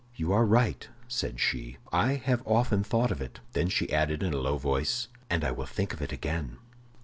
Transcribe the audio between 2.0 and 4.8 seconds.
have often thought of it." Then she added in a low